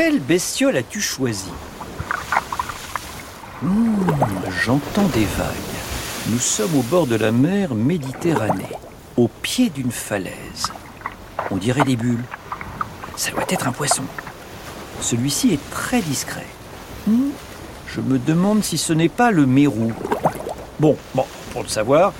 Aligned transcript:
Quelle 0.00 0.20
bestiole 0.20 0.76
as-tu 0.76 1.00
choisi 1.00 1.50
Hmm, 3.60 3.96
J'entends 4.64 5.08
des 5.08 5.24
vagues. 5.24 5.48
Nous 6.28 6.38
sommes 6.38 6.76
au 6.76 6.82
bord 6.82 7.08
de 7.08 7.16
la 7.16 7.32
mer 7.32 7.74
Méditerranée, 7.74 8.70
au 9.16 9.26
pied 9.26 9.70
d'une 9.70 9.90
falaise. 9.90 10.68
On 11.50 11.56
dirait 11.56 11.82
des 11.82 11.96
bulles. 11.96 12.22
Ça 13.16 13.32
doit 13.32 13.42
être 13.48 13.66
un 13.66 13.72
poisson. 13.72 14.04
Celui-ci 15.00 15.52
est 15.54 15.70
très 15.72 16.00
discret. 16.00 16.46
Hmm, 17.08 17.30
Je 17.92 18.00
me 18.00 18.20
demande 18.20 18.62
si 18.62 18.78
ce 18.78 18.92
n'est 18.92 19.08
pas 19.08 19.32
le 19.32 19.46
mérou. 19.46 19.92
Bon, 20.78 20.96
bon, 21.16 21.26
pour 21.52 21.64
le 21.64 21.68
savoir, 21.68 22.12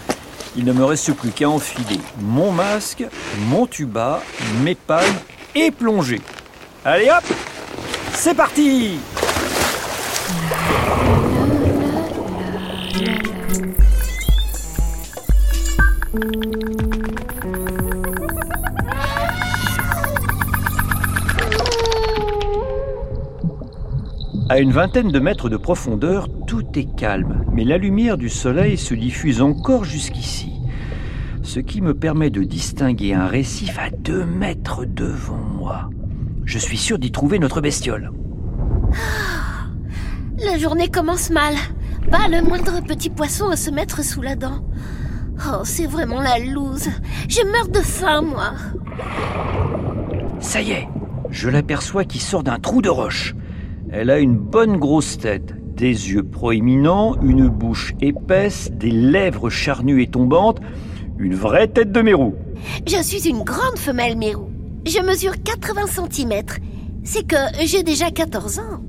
il 0.56 0.64
ne 0.64 0.72
me 0.72 0.84
reste 0.84 1.12
plus 1.12 1.30
qu'à 1.30 1.48
enfiler 1.48 2.00
mon 2.20 2.50
masque, 2.50 3.04
mon 3.46 3.68
tuba, 3.68 4.20
mes 4.64 4.74
palmes 4.74 5.06
et 5.54 5.70
plonger. 5.70 6.20
Allez 6.84 7.08
hop 7.10 7.22
C'est 8.20 8.34
parti 8.34 8.98
À 24.48 24.58
une 24.58 24.72
vingtaine 24.72 25.12
de 25.12 25.20
mètres 25.20 25.48
de 25.48 25.56
profondeur, 25.56 26.26
tout 26.48 26.64
est 26.74 26.92
calme, 26.96 27.44
mais 27.52 27.62
la 27.62 27.78
lumière 27.78 28.18
du 28.18 28.28
soleil 28.28 28.76
se 28.76 28.94
diffuse 28.94 29.40
encore 29.40 29.84
jusqu'ici, 29.84 30.54
ce 31.44 31.60
qui 31.60 31.80
me 31.80 31.94
permet 31.94 32.30
de 32.30 32.42
distinguer 32.42 33.14
un 33.14 33.28
récif 33.28 33.78
à 33.78 33.90
deux 33.90 34.24
mètres 34.24 34.84
devant 34.84 35.36
moi. 35.36 35.88
Je 36.48 36.58
suis 36.58 36.78
sûr 36.78 36.98
d'y 36.98 37.12
trouver 37.12 37.38
notre 37.38 37.60
bestiole. 37.60 38.10
La 40.38 40.56
journée 40.56 40.88
commence 40.88 41.28
mal. 41.28 41.54
Pas 42.10 42.26
le 42.26 42.40
moindre 42.40 42.82
petit 42.82 43.10
poisson 43.10 43.50
à 43.50 43.56
se 43.56 43.70
mettre 43.70 44.02
sous 44.02 44.22
la 44.22 44.34
dent. 44.34 44.64
Oh, 45.46 45.60
c'est 45.64 45.84
vraiment 45.84 46.22
la 46.22 46.38
loose. 46.38 46.88
Je 47.28 47.42
meurs 47.52 47.68
de 47.68 47.80
faim, 47.80 48.22
moi. 48.22 48.54
Ça 50.40 50.62
y 50.62 50.70
est, 50.70 50.88
je 51.28 51.50
l'aperçois 51.50 52.04
qui 52.04 52.18
sort 52.18 52.44
d'un 52.44 52.58
trou 52.58 52.80
de 52.80 52.88
roche. 52.88 53.34
Elle 53.90 54.08
a 54.08 54.18
une 54.18 54.38
bonne 54.38 54.78
grosse 54.78 55.18
tête, 55.18 55.54
des 55.76 56.12
yeux 56.12 56.22
proéminents, 56.22 57.14
une 57.20 57.48
bouche 57.48 57.92
épaisse, 58.00 58.70
des 58.72 58.90
lèvres 58.90 59.50
charnues 59.50 60.02
et 60.02 60.06
tombantes, 60.06 60.60
une 61.18 61.34
vraie 61.34 61.68
tête 61.68 61.92
de 61.92 62.00
mérou. 62.00 62.36
Je 62.86 63.02
suis 63.02 63.28
une 63.28 63.42
grande 63.42 63.78
femelle 63.78 64.16
mérou. 64.16 64.47
Je 64.86 65.00
mesure 65.02 65.32
80 65.42 65.86
cm. 65.86 66.42
C'est 67.04 67.26
que 67.26 67.36
j'ai 67.64 67.82
déjà 67.82 68.10
14 68.10 68.58
ans. 68.58 68.80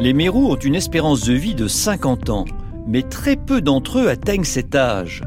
Les 0.00 0.12
mérous 0.12 0.48
ont 0.48 0.56
une 0.56 0.74
espérance 0.74 1.24
de 1.24 1.34
vie 1.34 1.54
de 1.54 1.68
50 1.68 2.30
ans, 2.30 2.44
mais 2.86 3.02
très 3.02 3.36
peu 3.36 3.60
d'entre 3.60 3.98
eux 3.98 4.08
atteignent 4.08 4.44
cet 4.44 4.74
âge. 4.74 5.22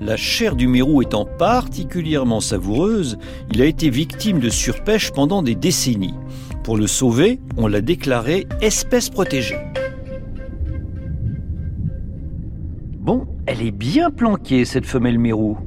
La 0.00 0.16
chair 0.16 0.56
du 0.56 0.66
mérou 0.66 1.02
étant 1.02 1.24
particulièrement 1.24 2.40
savoureuse, 2.40 3.18
il 3.52 3.60
a 3.60 3.66
été 3.66 3.90
victime 3.90 4.38
de 4.38 4.48
surpêche 4.48 5.10
pendant 5.10 5.42
des 5.42 5.54
décennies. 5.54 6.14
Pour 6.62 6.76
le 6.76 6.86
sauver, 6.86 7.40
on 7.56 7.66
l'a 7.66 7.80
déclaré 7.80 8.46
espèce 8.60 9.10
protégée. 9.10 9.58
Bon, 12.98 13.26
elle 13.46 13.62
est 13.62 13.72
bien 13.72 14.10
planquée, 14.10 14.64
cette 14.64 14.86
femelle 14.86 15.18
mérou. 15.18 15.58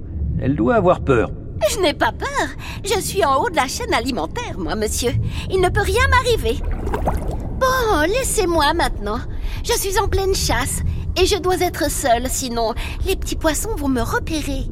Elle 0.42 0.56
doit 0.56 0.76
avoir 0.76 1.02
peur. 1.02 1.32
Je 1.72 1.80
n'ai 1.80 1.94
pas 1.94 2.12
peur. 2.12 2.48
Je 2.84 3.00
suis 3.00 3.24
en 3.24 3.38
haut 3.38 3.50
de 3.50 3.56
la 3.56 3.68
chaîne 3.68 3.94
alimentaire, 3.94 4.58
moi, 4.58 4.76
monsieur. 4.76 5.12
Il 5.50 5.62
ne 5.62 5.70
peut 5.70 5.82
rien 5.82 6.08
m'arriver. 6.10 6.58
Bon, 7.60 8.02
laissez-moi 8.02 8.74
maintenant. 8.74 9.20
Je 9.64 9.74
suis 9.74 9.98
en 10.00 10.08
pleine 10.08 10.36
chasse 10.36 10.82
et 11.16 11.26
je 11.26 11.38
dois 11.38 11.62
être 11.62 11.90
seule, 11.90 12.28
sinon 12.28 12.74
les 13.06 13.16
petits 13.16 13.36
poissons 13.36 13.76
vont 13.76 13.88
me 13.88 14.02
repérer. 14.02 14.64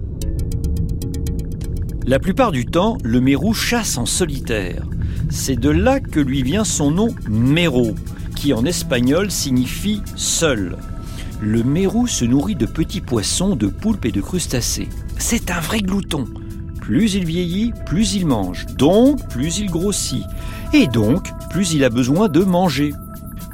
La 2.05 2.19
plupart 2.19 2.51
du 2.51 2.65
temps, 2.65 2.97
le 3.03 3.21
mérou 3.21 3.53
chasse 3.53 3.97
en 3.97 4.05
solitaire. 4.05 4.83
C'est 5.29 5.55
de 5.55 5.69
là 5.69 5.99
que 5.99 6.19
lui 6.19 6.43
vient 6.43 6.65
son 6.65 6.91
nom 6.91 7.09
méro, 7.29 7.95
qui 8.35 8.53
en 8.53 8.65
espagnol 8.65 9.31
signifie 9.31 10.01
seul. 10.15 10.77
Le 11.39 11.63
mérou 11.63 12.07
se 12.07 12.25
nourrit 12.25 12.55
de 12.55 12.65
petits 12.65 13.01
poissons, 13.01 13.55
de 13.55 13.67
poulpes 13.67 14.05
et 14.05 14.11
de 14.11 14.19
crustacés. 14.19 14.89
C'est 15.21 15.51
un 15.51 15.59
vrai 15.59 15.81
glouton. 15.81 16.25
Plus 16.81 17.13
il 17.13 17.25
vieillit, 17.25 17.73
plus 17.85 18.15
il 18.15 18.25
mange. 18.25 18.65
Donc, 18.75 19.25
plus 19.29 19.59
il 19.59 19.69
grossit. 19.69 20.25
Et 20.73 20.87
donc, 20.87 21.29
plus 21.51 21.73
il 21.73 21.83
a 21.83 21.89
besoin 21.89 22.27
de 22.27 22.43
manger. 22.43 22.91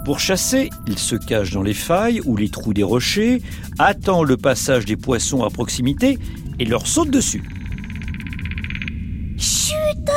Pour 0.05 0.19
chasser, 0.19 0.69
il 0.87 0.97
se 0.97 1.17
cache 1.17 1.51
dans 1.51 1.61
les 1.61 1.73
failles 1.73 2.21
ou 2.25 2.37
les 2.37 2.47
trous 2.47 2.73
des 2.73 2.83
rochers, 2.83 3.43
attend 3.77 4.23
le 4.23 4.37
passage 4.37 4.85
des 4.85 4.95
poissons 4.95 5.43
à 5.43 5.49
proximité 5.49 6.17
et 6.57 6.65
leur 6.65 6.87
saute 6.87 7.11
dessus. 7.11 7.43
Chut 9.37 10.09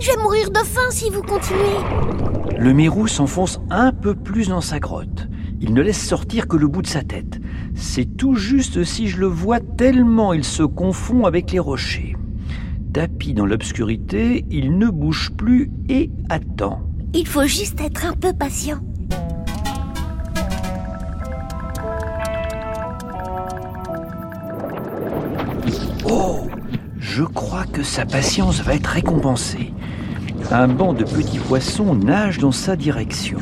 Je 0.00 0.10
vais 0.10 0.22
mourir 0.22 0.50
de 0.50 0.58
faim 0.58 0.90
si 0.90 1.08
vous 1.08 1.22
continuez. 1.22 2.58
Le 2.58 2.74
mérou 2.74 3.06
s'enfonce 3.06 3.60
un 3.70 3.92
peu 3.92 4.16
plus 4.16 4.48
dans 4.48 4.60
sa 4.60 4.80
grotte. 4.80 5.28
Il 5.60 5.72
ne 5.72 5.82
laisse 5.82 6.04
sortir 6.04 6.48
que 6.48 6.56
le 6.56 6.66
bout 6.66 6.82
de 6.82 6.88
sa 6.88 7.02
tête. 7.02 7.41
C'est 7.74 8.16
tout 8.16 8.34
juste 8.34 8.84
si 8.84 9.08
je 9.08 9.18
le 9.18 9.26
vois 9.26 9.60
tellement 9.60 10.32
il 10.32 10.44
se 10.44 10.62
confond 10.62 11.24
avec 11.24 11.52
les 11.52 11.58
rochers. 11.58 12.16
Tapi 12.92 13.32
dans 13.32 13.46
l'obscurité, 13.46 14.44
il 14.50 14.76
ne 14.76 14.88
bouge 14.88 15.30
plus 15.36 15.70
et 15.88 16.10
attend. 16.28 16.82
Il 17.14 17.26
faut 17.26 17.46
juste 17.46 17.80
être 17.80 18.06
un 18.06 18.12
peu 18.12 18.32
patient. 18.32 18.80
Oh 26.04 26.40
Je 26.98 27.24
crois 27.24 27.64
que 27.64 27.82
sa 27.82 28.04
patience 28.04 28.62
va 28.62 28.74
être 28.74 28.86
récompensée. 28.86 29.72
Un 30.50 30.68
banc 30.68 30.92
de 30.92 31.04
petits 31.04 31.38
poissons 31.38 31.94
nage 31.94 32.38
dans 32.38 32.52
sa 32.52 32.76
direction. 32.76 33.38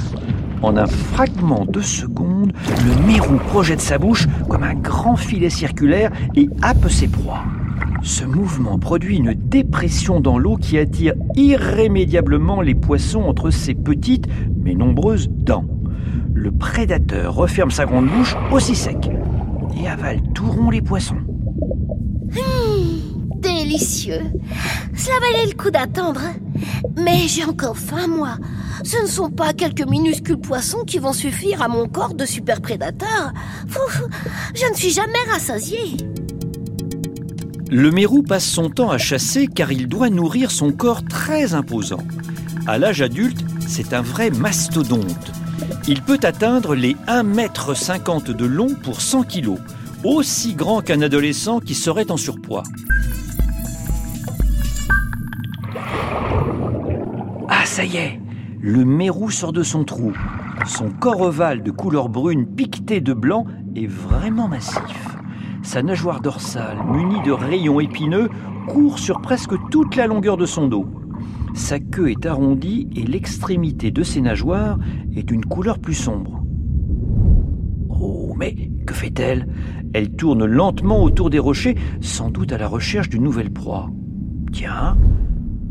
En 0.63 0.77
un 0.77 0.87
fragment 0.87 1.65
de 1.67 1.81
seconde, 1.81 2.53
le 2.85 3.07
mérou 3.07 3.37
projette 3.49 3.81
sa 3.81 3.99
bouche 3.99 4.27
comme 4.49 4.63
un 4.63 4.75
grand 4.75 5.17
filet 5.17 5.51
circulaire 5.51 6.11
et 6.37 6.49
happe 6.63 6.89
ses 6.89 7.09
proies. 7.09 7.45
Ce 8.03 8.25
mouvement 8.25 8.79
produit 8.79 9.17
une 9.17 9.35
dépression 9.35 10.21
dans 10.21 10.39
l'eau 10.39 10.57
qui 10.57 10.79
attire 10.79 11.15
irrémédiablement 11.35 12.61
les 12.61 12.75
poissons 12.75 13.23
entre 13.23 13.51
ses 13.51 13.75
petites 13.75 14.27
mais 14.63 14.75
nombreuses 14.75 15.29
dents. 15.31 15.65
Le 16.35 16.51
prédateur 16.51 17.35
referme 17.35 17.71
sa 17.71 17.87
grande 17.87 18.07
bouche 18.07 18.37
aussi 18.53 18.75
sec 18.75 19.11
et 19.79 19.89
avale 19.89 20.21
tout 20.35 20.51
rond 20.51 20.71
les 20.71 20.83
poissons. 20.83 21.17
Mmh, 22.33 23.10
délicieux. 23.41 24.23
Cela 24.97 25.19
valait 25.21 25.47
le 25.47 25.57
coup 25.57 25.71
d'attendre. 25.71 26.23
Mais 26.97 27.27
j'ai 27.27 27.45
encore 27.45 27.79
faim, 27.79 28.07
moi. 28.07 28.37
Ce 28.85 29.01
ne 29.03 29.07
sont 29.07 29.31
pas 29.31 29.53
quelques 29.53 29.87
minuscules 29.87 30.41
poissons 30.41 30.85
qui 30.85 30.99
vont 30.99 31.13
suffire 31.13 31.63
à 31.63 31.69
mon 31.69 31.87
corps 31.89 32.15
de 32.15 32.25
super 32.25 32.61
prédateur. 32.61 33.33
Je 34.55 34.71
ne 34.71 34.75
suis 34.75 34.91
jamais 34.91 35.13
rassasié. 35.31 35.97
Le 37.71 37.91
mérou 37.91 38.23
passe 38.23 38.47
son 38.47 38.69
temps 38.69 38.91
à 38.91 38.99
chasser 38.99 39.47
car 39.47 39.71
il 39.71 39.87
doit 39.87 40.11
nourrir 40.11 40.51
son 40.51 40.73
corps 40.73 41.05
très 41.05 41.55
imposant. 41.55 42.03
À 42.67 42.79
l'âge 42.79 43.01
adulte, 43.03 43.45
c'est 43.69 43.93
un 43.93 44.03
vrai 44.03 44.31
mastodonte. 44.31 45.33
Il 45.87 46.03
peut 46.03 46.19
atteindre 46.23 46.75
les 46.75 46.95
1,50 47.07 48.31
m 48.31 48.37
de 48.37 48.45
long 48.45 48.75
pour 48.83 49.01
100 49.01 49.23
kg, 49.25 49.51
aussi 50.05 50.55
grand 50.55 50.81
qu'un 50.81 51.03
adolescent 51.03 51.61
qui 51.61 51.75
serait 51.75 52.11
en 52.11 52.17
surpoids. 52.17 52.65
Ah, 57.49 57.65
ça 57.65 57.85
y 57.85 57.97
est, 57.97 58.21
le 58.61 58.85
mérou 58.85 59.31
sort 59.31 59.53
de 59.53 59.63
son 59.63 59.85
trou. 59.85 60.13
Son 60.67 60.91
corps 60.91 61.21
ovale 61.21 61.63
de 61.63 61.71
couleur 61.71 62.09
brune 62.09 62.47
piqueté 62.47 63.01
de 63.01 63.13
blanc 63.13 63.47
est 63.75 63.87
vraiment 63.87 64.49
massif. 64.49 65.17
Sa 65.63 65.83
nageoire 65.83 66.21
dorsale, 66.21 66.79
munie 66.91 67.23
de 67.23 67.33
rayons 67.33 67.81
épineux, 67.81 68.29
court 68.69 68.99
sur 68.99 69.21
presque 69.21 69.55
toute 69.71 69.97
la 69.97 70.07
longueur 70.07 70.37
de 70.37 70.47
son 70.47 70.69
dos. 70.69 70.87
Sa 71.55 71.79
queue 71.81 72.11
est 72.11 72.27
arrondie 72.27 72.89
et 72.95 73.03
l'extrémité 73.03 73.91
de 73.91 74.03
ses 74.03 74.21
nageoires 74.21 74.79
est 75.15 75.23
d'une 75.23 75.45
couleur 75.45 75.79
plus 75.79 75.95
sombre. 75.95 76.43
Oh, 77.89 78.35
mais 78.39 78.55
que 78.87 78.95
fait-elle? 78.95 79.49
Elle 79.93 80.11
tourne 80.13 80.45
lentement 80.45 81.03
autour 81.03 81.31
des 81.31 81.39
rochers, 81.39 81.77
sans 82.01 82.31
doute 82.31 82.53
à 82.53 82.59
la 82.59 82.69
recherche 82.69 83.09
d'une 83.09 83.25
nouvelle 83.25 83.53
proie. 83.53 83.91
Tiens, 84.53 84.97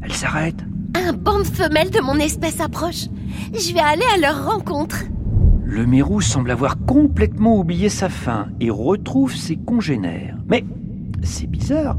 elle 0.01 0.13
s'arrête. 0.13 0.59
Un 0.95 1.13
banc 1.13 1.39
de 1.39 1.43
femelles 1.45 1.91
de 1.91 2.01
mon 2.01 2.15
espèce 2.17 2.59
approche. 2.59 3.07
Je 3.53 3.73
vais 3.73 3.79
aller 3.79 4.05
à 4.15 4.19
leur 4.19 4.45
rencontre. 4.45 5.03
Le 5.63 5.85
mérou 5.85 6.19
semble 6.21 6.49
avoir 6.51 6.77
complètement 6.85 7.57
oublié 7.57 7.89
sa 7.89 8.09
faim 8.09 8.47
et 8.59 8.69
retrouve 8.71 9.35
ses 9.35 9.55
congénères. 9.55 10.35
Mais 10.47 10.63
C'est 11.21 11.47
bizarre. 11.47 11.97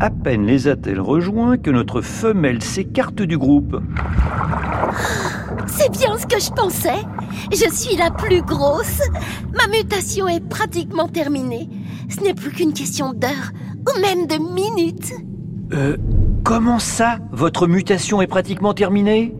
À 0.00 0.10
peine 0.10 0.44
les 0.44 0.66
a-t-elle 0.68 1.00
rejoints 1.00 1.56
que 1.56 1.70
notre 1.70 2.00
femelle 2.02 2.62
s'écarte 2.62 3.22
du 3.22 3.38
groupe. 3.38 3.80
C'est 5.66 5.90
bien 5.92 6.18
ce 6.18 6.26
que 6.26 6.40
je 6.40 6.50
pensais. 6.50 7.02
Je 7.52 7.70
suis 7.72 7.96
la 7.96 8.10
plus 8.10 8.42
grosse. 8.42 9.00
Ma 9.54 9.68
mutation 9.68 10.26
est 10.28 10.46
pratiquement 10.46 11.08
terminée. 11.08 11.68
Ce 12.08 12.20
n'est 12.20 12.34
plus 12.34 12.50
qu'une 12.50 12.72
question 12.72 13.12
d'heures 13.12 13.52
ou 13.88 14.00
même 14.00 14.26
de 14.26 14.36
minutes. 14.54 15.12
Euh, 15.72 15.96
comment 16.46 16.78
ça 16.78 17.18
Votre 17.32 17.66
mutation 17.66 18.22
est 18.22 18.28
pratiquement 18.28 18.72
terminée 18.72 19.34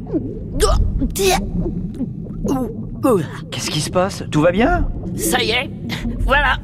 Qu'est-ce 3.51 3.71
qui 3.71 3.81
se 3.81 3.91
passe? 3.91 4.25
Tout 4.33 4.41
va 4.41 4.51
bien? 4.51 4.89
Ça 5.17 5.41
y 5.41 5.51
est, 5.51 5.71
voilà. 6.19 6.57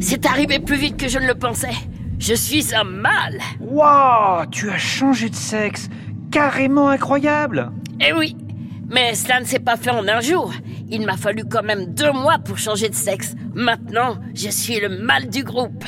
C'est 0.00 0.26
arrivé 0.26 0.58
plus 0.58 0.76
vite 0.76 0.96
que 0.96 1.06
je 1.06 1.18
ne 1.18 1.28
le 1.28 1.34
pensais. 1.36 1.74
Je 2.18 2.34
suis 2.34 2.74
un 2.74 2.82
mâle. 2.82 3.38
Waouh 3.60 4.46
Tu 4.50 4.68
as 4.68 4.78
changé 4.78 5.30
de 5.30 5.36
sexe 5.36 5.88
Carrément 6.32 6.88
incroyable 6.88 7.70
Eh 8.04 8.12
oui, 8.12 8.36
mais 8.90 9.14
cela 9.14 9.38
ne 9.38 9.44
s'est 9.44 9.60
pas 9.60 9.76
fait 9.76 9.90
en 9.90 10.08
un 10.08 10.20
jour. 10.20 10.52
Il 10.90 11.06
m'a 11.06 11.16
fallu 11.16 11.44
quand 11.48 11.62
même 11.62 11.94
deux 11.94 12.12
mois 12.12 12.38
pour 12.38 12.58
changer 12.58 12.88
de 12.88 12.94
sexe. 12.94 13.36
Maintenant, 13.54 14.16
je 14.34 14.48
suis 14.48 14.80
le 14.80 14.88
mâle 14.88 15.28
du 15.28 15.44
groupe. 15.44 15.84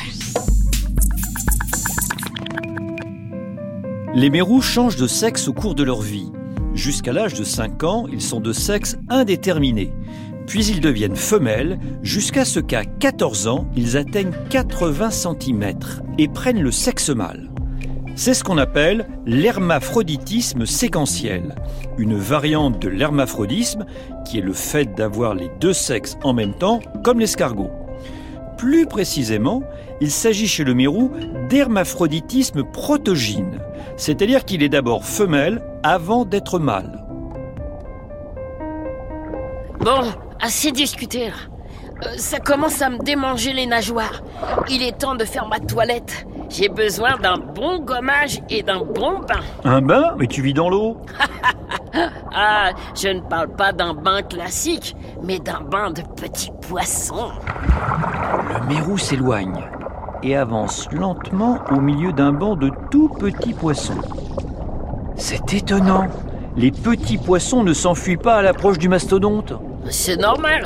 Les 4.12 4.28
mérous 4.28 4.60
changent 4.60 4.96
de 4.96 5.06
sexe 5.06 5.46
au 5.46 5.52
cours 5.52 5.76
de 5.76 5.84
leur 5.84 6.00
vie. 6.00 6.32
Jusqu'à 6.74 7.12
l'âge 7.12 7.34
de 7.34 7.44
5 7.44 7.84
ans, 7.84 8.06
ils 8.10 8.20
sont 8.20 8.40
de 8.40 8.52
sexe 8.52 8.96
indéterminé. 9.08 9.92
Puis 10.48 10.66
ils 10.66 10.80
deviennent 10.80 11.14
femelles 11.14 11.78
jusqu'à 12.02 12.44
ce 12.44 12.58
qu'à 12.58 12.84
14 12.84 13.46
ans, 13.46 13.68
ils 13.76 13.96
atteignent 13.96 14.32
80 14.50 15.10
cm 15.10 15.74
et 16.18 16.26
prennent 16.26 16.60
le 16.60 16.72
sexe 16.72 17.10
mâle. 17.10 17.50
C'est 18.16 18.34
ce 18.34 18.42
qu'on 18.42 18.58
appelle 18.58 19.06
l'hermaphroditisme 19.26 20.66
séquentiel, 20.66 21.54
une 21.96 22.16
variante 22.16 22.82
de 22.82 22.88
l'hermaphrodisme 22.88 23.86
qui 24.26 24.38
est 24.38 24.42
le 24.42 24.54
fait 24.54 24.92
d'avoir 24.96 25.36
les 25.36 25.52
deux 25.60 25.72
sexes 25.72 26.18
en 26.24 26.32
même 26.32 26.54
temps, 26.54 26.80
comme 27.04 27.20
l'escargot. 27.20 27.70
Plus 28.58 28.86
précisément, 28.86 29.62
il 30.00 30.10
s'agit 30.10 30.48
chez 30.48 30.64
le 30.64 30.74
mérou 30.74 31.12
d'hermaphroditisme 31.48 32.64
protogyne, 32.64 33.60
c'est-à-dire 33.96 34.44
qu'il 34.44 34.62
est 34.62 34.68
d'abord 34.68 35.04
femelle 35.04 35.62
avant 35.82 36.24
d'être 36.24 36.58
mâle. 36.58 37.04
Bon, 39.80 40.12
assez 40.40 40.72
discuté. 40.72 41.28
là. 41.28 41.34
Euh, 42.06 42.16
ça 42.16 42.38
commence 42.38 42.80
à 42.80 42.88
me 42.90 42.98
démanger 42.98 43.52
les 43.52 43.66
nageoires. 43.66 44.22
Il 44.70 44.82
est 44.82 44.98
temps 44.98 45.14
de 45.14 45.24
faire 45.24 45.48
ma 45.48 45.60
toilette. 45.60 46.26
J'ai 46.48 46.68
besoin 46.68 47.16
d'un 47.18 47.36
bon 47.36 47.78
gommage 47.80 48.40
et 48.48 48.62
d'un 48.62 48.80
bon 48.80 49.20
bain. 49.20 49.40
Un 49.64 49.82
bain? 49.82 50.14
Mais 50.18 50.26
tu 50.26 50.42
vis 50.42 50.54
dans 50.54 50.68
l'eau 50.68 50.96
Ah, 52.34 52.70
je 52.94 53.08
ne 53.08 53.20
parle 53.20 53.48
pas 53.54 53.72
d'un 53.72 53.94
bain 53.94 54.22
classique, 54.22 54.94
mais 55.22 55.38
d'un 55.38 55.60
bain 55.60 55.90
de 55.90 56.02
petits 56.02 56.52
poissons. 56.68 57.30
Le 58.48 58.66
mérou 58.66 58.96
s'éloigne 58.96 59.60
et 60.22 60.36
avance 60.36 60.88
lentement 60.92 61.58
au 61.70 61.80
milieu 61.80 62.12
d'un 62.12 62.32
banc 62.32 62.56
de 62.56 62.70
tout 62.90 63.08
petits 63.08 63.54
poissons. 63.54 64.00
C'est 65.16 65.52
étonnant. 65.54 66.08
Les 66.56 66.70
petits 66.70 67.18
poissons 67.18 67.62
ne 67.62 67.72
s'enfuient 67.72 68.16
pas 68.16 68.36
à 68.36 68.42
l'approche 68.42 68.78
du 68.78 68.88
mastodonte. 68.88 69.52
C'est 69.88 70.16
normal. 70.16 70.64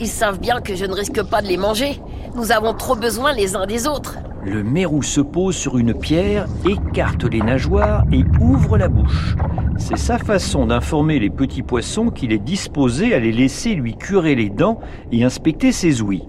Ils 0.00 0.08
savent 0.08 0.40
bien 0.40 0.60
que 0.60 0.74
je 0.74 0.84
ne 0.84 0.94
risque 0.94 1.22
pas 1.22 1.42
de 1.42 1.46
les 1.46 1.56
manger. 1.56 2.00
Nous 2.34 2.52
avons 2.52 2.74
trop 2.74 2.96
besoin 2.96 3.32
les 3.32 3.54
uns 3.56 3.66
des 3.66 3.86
autres. 3.86 4.18
Le 4.44 4.64
mérou 4.64 5.02
se 5.02 5.20
pose 5.20 5.54
sur 5.54 5.78
une 5.78 5.94
pierre, 5.94 6.46
écarte 6.68 7.24
les 7.24 7.42
nageoires 7.42 8.04
et 8.10 8.24
ouvre 8.40 8.76
la 8.76 8.88
bouche. 8.88 9.36
C'est 9.78 9.96
sa 9.96 10.18
façon 10.18 10.66
d'informer 10.66 11.20
les 11.20 11.30
petits 11.30 11.62
poissons 11.62 12.10
qu'il 12.10 12.32
est 12.32 12.38
disposé 12.38 13.14
à 13.14 13.20
les 13.20 13.30
laisser 13.30 13.74
lui 13.74 13.94
curer 13.96 14.34
les 14.34 14.48
dents 14.48 14.80
et 15.12 15.22
inspecter 15.22 15.70
ses 15.70 16.02
ouïes. 16.02 16.26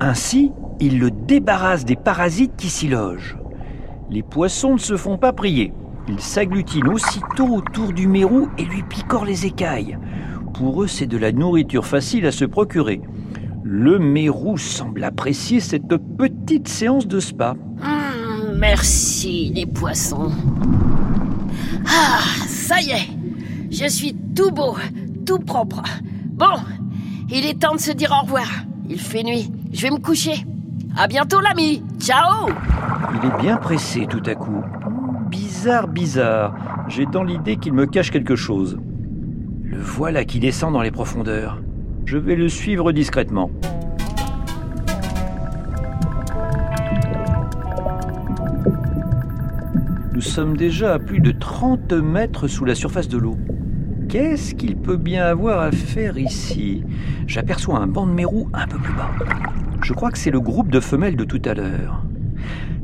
Ainsi, 0.00 0.52
il 0.80 0.98
le 0.98 1.10
débarrasse 1.10 1.84
des 1.84 1.96
parasites 1.96 2.56
qui 2.56 2.68
s'y 2.68 2.88
logent. 2.88 3.36
Les 4.10 4.22
poissons 4.22 4.74
ne 4.74 4.78
se 4.78 4.96
font 4.96 5.18
pas 5.18 5.32
prier. 5.32 5.72
Ils 6.08 6.20
s'agglutinent 6.20 6.92
aussitôt 6.92 7.48
autour 7.48 7.92
du 7.92 8.06
mérou 8.06 8.48
et 8.58 8.64
lui 8.64 8.82
picorent 8.82 9.24
les 9.24 9.46
écailles. 9.46 9.98
Pour 10.54 10.82
eux, 10.82 10.86
c'est 10.86 11.06
de 11.06 11.18
la 11.18 11.32
nourriture 11.32 11.86
facile 11.86 12.26
à 12.26 12.32
se 12.32 12.44
procurer. 12.44 13.00
Le 13.64 13.98
mérou 13.98 14.56
semble 14.58 15.02
apprécier 15.02 15.60
cette 15.60 15.96
petite 16.16 16.68
séance 16.68 17.08
de 17.08 17.18
spa. 17.18 17.56
Hum, 17.82 18.56
merci 18.56 19.52
les 19.54 19.66
poissons. 19.66 20.30
Ah, 21.86 22.20
ça 22.46 22.80
y 22.80 22.90
est. 22.90 23.08
Je 23.70 23.88
suis 23.88 24.14
tout 24.34 24.52
beau, 24.52 24.76
tout 25.26 25.40
propre. 25.40 25.82
Bon, 26.32 26.60
il 27.30 27.44
est 27.44 27.60
temps 27.60 27.74
de 27.74 27.80
se 27.80 27.90
dire 27.92 28.12
au 28.12 28.24
revoir. 28.24 28.46
Il 28.88 29.00
fait 29.00 29.24
nuit. 29.24 29.50
Je 29.72 29.82
vais 29.82 29.90
me 29.90 29.98
coucher. 29.98 30.44
À 30.98 31.08
bientôt 31.08 31.40
l'ami. 31.40 31.82
Ciao. 32.00 32.48
Il 33.12 33.28
est 33.28 33.42
bien 33.42 33.58
pressé 33.58 34.06
tout 34.08 34.22
à 34.24 34.34
coup. 34.34 34.62
Bizarre, 35.28 35.88
bizarre. 35.88 36.54
J'ai 36.88 37.04
dans 37.04 37.22
l'idée 37.22 37.58
qu'il 37.58 37.74
me 37.74 37.84
cache 37.84 38.10
quelque 38.10 38.34
chose. 38.34 38.78
Le 39.62 39.76
voilà 39.78 40.24
qui 40.24 40.40
descend 40.40 40.72
dans 40.72 40.80
les 40.80 40.90
profondeurs. 40.90 41.60
Je 42.06 42.16
vais 42.16 42.34
le 42.34 42.48
suivre 42.48 42.92
discrètement. 42.92 43.50
Nous 50.14 50.22
sommes 50.22 50.56
déjà 50.56 50.94
à 50.94 50.98
plus 50.98 51.20
de 51.20 51.30
30 51.30 51.92
mètres 51.92 52.48
sous 52.48 52.64
la 52.64 52.74
surface 52.74 53.08
de 53.08 53.18
l'eau. 53.18 53.36
Qu'est-ce 54.08 54.54
qu'il 54.54 54.78
peut 54.78 54.96
bien 54.96 55.26
avoir 55.26 55.60
à 55.60 55.72
faire 55.72 56.16
ici? 56.16 56.84
J'aperçois 57.26 57.80
un 57.80 57.86
banc 57.86 58.06
de 58.06 58.12
mérous 58.12 58.48
un 58.54 58.66
peu 58.66 58.78
plus 58.78 58.94
bas. 58.94 59.10
Je 59.86 59.92
crois 59.92 60.10
que 60.10 60.18
c'est 60.18 60.32
le 60.32 60.40
groupe 60.40 60.72
de 60.72 60.80
femelles 60.80 61.14
de 61.14 61.22
tout 61.22 61.40
à 61.44 61.54
l'heure. 61.54 62.02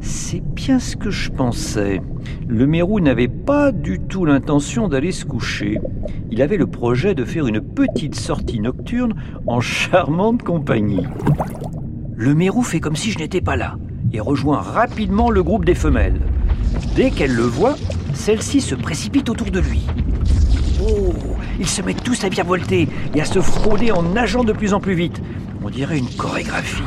C'est 0.01 0.41
bien 0.41 0.79
ce 0.79 0.95
que 0.95 1.11
je 1.11 1.33
pensais. 1.33 2.01
Le 2.47 2.65
mérou 2.65 3.01
n'avait 3.01 3.27
pas 3.27 3.73
du 3.73 3.99
tout 3.99 4.25
l'intention 4.25 4.87
d'aller 4.87 5.11
se 5.11 5.25
coucher. 5.25 5.81
Il 6.31 6.41
avait 6.41 6.57
le 6.57 6.69
projet 6.69 7.17
de 7.17 7.25
faire 7.25 7.49
une 7.49 7.61
petite 7.61 8.15
sortie 8.15 8.61
nocturne 8.61 9.15
en 9.49 9.59
charmante 9.59 10.45
compagnie. 10.45 11.05
Le 12.15 12.37
mérou 12.37 12.63
fait 12.63 12.79
comme 12.79 12.95
si 12.95 13.11
je 13.11 13.19
n'étais 13.19 13.41
pas 13.41 13.57
là 13.57 13.79
et 14.13 14.21
rejoint 14.21 14.61
rapidement 14.61 15.29
le 15.29 15.43
groupe 15.43 15.65
des 15.65 15.75
femelles. 15.75 16.21
Dès 16.95 17.11
qu'elle 17.11 17.35
le 17.35 17.43
voit, 17.43 17.75
celle-ci 18.15 18.61
se 18.61 18.77
précipite 18.77 19.29
autour 19.29 19.51
de 19.51 19.59
lui. 19.59 19.83
Oh, 20.81 21.13
ils 21.59 21.69
se 21.69 21.83
mettent 21.83 22.03
tous 22.03 22.25
à 22.25 22.29
virevolter 22.29 22.89
et 23.15 23.21
à 23.21 23.25
se 23.25 23.41
frôler 23.41 23.93
en 23.93 24.03
nageant 24.03 24.45
de 24.45 24.53
plus 24.53 24.75
en 24.75 24.81
plus 24.81 24.95
vite. 24.95 25.21
On 25.65 25.71
dirait 25.71 25.99
une 25.99 26.11
chorégraphie. 26.11 26.83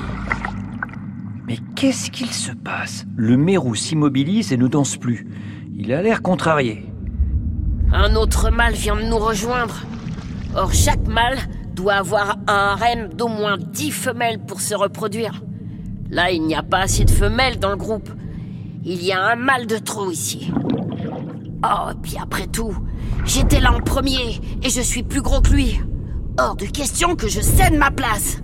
Mais 1.47 1.57
qu'est-ce 1.75 2.11
qu'il 2.11 2.31
se 2.31 2.51
passe? 2.51 3.05
Le 3.15 3.37
mérou 3.37 3.75
s'immobilise 3.75 4.51
et 4.51 4.57
ne 4.57 4.67
danse 4.67 4.97
plus. 4.97 5.27
Il 5.77 5.93
a 5.93 6.01
l'air 6.01 6.21
contrarié. 6.21 6.85
Un 7.93 8.15
autre 8.15 8.49
mâle 8.49 8.73
vient 8.73 8.95
de 8.95 9.03
nous 9.03 9.17
rejoindre. 9.17 9.83
Or, 10.55 10.73
chaque 10.73 11.07
mâle 11.07 11.37
doit 11.75 11.95
avoir 11.95 12.37
un 12.47 12.75
harem 12.77 13.09
d'au 13.13 13.27
moins 13.27 13.57
10 13.57 13.91
femelles 13.91 14.39
pour 14.39 14.61
se 14.61 14.73
reproduire. 14.73 15.43
Là, 16.09 16.31
il 16.31 16.43
n'y 16.43 16.55
a 16.55 16.63
pas 16.63 16.79
assez 16.79 17.05
de 17.05 17.11
femelles 17.11 17.59
dans 17.59 17.69
le 17.71 17.77
groupe. 17.77 18.09
Il 18.83 19.03
y 19.03 19.11
a 19.11 19.21
un 19.23 19.35
mâle 19.35 19.67
de 19.67 19.77
trop 19.77 20.09
ici. 20.09 20.51
Oh, 21.63 21.89
et 21.91 21.95
puis 22.01 22.15
après 22.21 22.47
tout, 22.47 22.75
j'étais 23.25 23.59
là 23.59 23.73
en 23.73 23.79
premier 23.79 24.39
et 24.63 24.69
je 24.69 24.81
suis 24.81 25.03
plus 25.03 25.21
gros 25.21 25.41
que 25.41 25.51
lui. 25.51 25.81
Hors 26.37 26.55
de 26.55 26.65
question 26.65 27.15
que 27.15 27.27
je 27.27 27.41
cède 27.41 27.73
ma 27.73 27.91
place. 27.91 28.41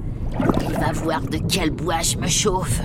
Il 0.61 0.73
va 0.77 0.91
voir 0.93 1.21
de 1.21 1.38
quel 1.38 1.71
bois 1.71 2.01
je 2.01 2.17
me 2.17 2.27
chauffe. 2.27 2.81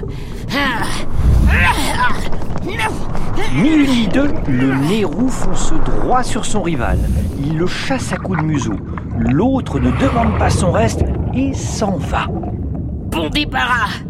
Ni 3.54 4.08
deux, 4.08 4.32
le 4.48 4.74
mérou 4.88 5.28
fonce 5.28 5.72
droit 5.84 6.22
sur 6.22 6.44
son 6.44 6.62
rival. 6.62 6.98
Il 7.38 7.56
le 7.56 7.66
chasse 7.66 8.12
à 8.12 8.16
coups 8.16 8.38
de 8.38 8.44
museau. 8.44 8.74
L'autre 9.18 9.78
ne 9.78 9.90
demande 9.92 10.38
pas 10.38 10.50
son 10.50 10.72
reste 10.72 11.04
et 11.34 11.54
s'en 11.54 11.96
va. 11.96 12.26
Bon 12.28 13.28
débarras. 13.30 14.02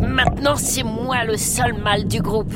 Maintenant, 0.00 0.56
c'est 0.56 0.82
moi 0.82 1.24
le 1.24 1.36
seul 1.36 1.74
mâle 1.82 2.06
du 2.06 2.20
groupe. 2.20 2.54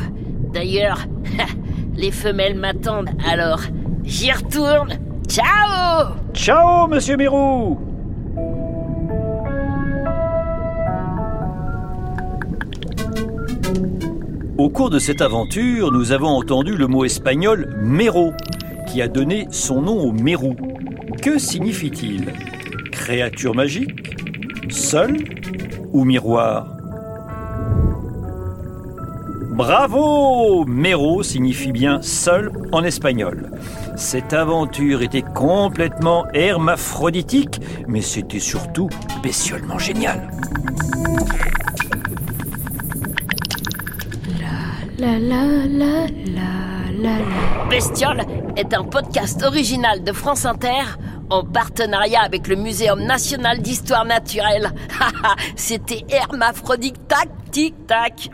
D'ailleurs, 0.53 1.07
les 1.97 2.11
femelles 2.11 2.59
m'attendent. 2.59 3.11
Alors, 3.29 3.61
j'y 4.07 4.33
retourne. 4.33 4.99
Ciao. 5.29 6.15
Ciao, 6.33 6.87
monsieur 6.87 7.17
Mérou 7.17 7.79
Au 14.59 14.71
cours 14.71 14.89
de 14.89 14.99
cette 14.99 15.21
aventure, 15.21 15.93
nous 15.93 16.13
avons 16.13 16.29
entendu 16.29 16.77
le 16.77 16.87
mot 16.87 17.05
espagnol 17.05 17.77
mero, 17.79 18.33
qui 18.89 19.03
a 19.03 19.09
donné 19.09 19.47
son 19.51 19.83
nom 19.83 20.01
au 20.01 20.13
mérou. 20.13 20.57
Que 21.21 21.39
signifie-t-il? 21.39 22.33
Créature 22.91 23.55
magique? 23.55 24.17
Seul 24.71 25.17
Ou 25.93 26.05
miroir? 26.05 26.76
Bravo 29.57 30.67
Mero 30.67 31.23
signifie 31.23 31.73
bien 31.73 32.03
seul 32.03 32.53
en 32.73 32.85
espagnol. 32.85 33.51
Cette 33.97 34.35
aventure 34.35 35.01
était 35.01 35.23
complètement 35.23 36.27
hermaphroditique, 36.35 37.63
mais 37.89 38.03
c'était 38.03 38.39
surtout 38.39 38.91
bestiolement 39.23 39.79
génial. 39.79 40.31
La 44.99 45.19
la 45.19 45.19
la 45.19 45.47
la 45.67 46.07
la 46.93 47.19
la. 47.19 47.69
Bestiole 47.71 48.25
est 48.59 48.75
un 48.75 48.85
podcast 48.85 49.43
original 49.43 50.05
de 50.05 50.13
France 50.13 50.45
Inter 50.45 50.85
en 51.31 51.45
partenariat 51.45 52.21
avec 52.21 52.47
le 52.47 52.57
Muséum 52.57 53.03
national 53.03 53.63
d'histoire 53.63 54.05
naturelle. 54.05 54.71
C'était 55.57 56.05
hermaphrodite 56.11 57.09
tac 57.09 57.31
tic 57.51 57.75
tac. 57.87 58.29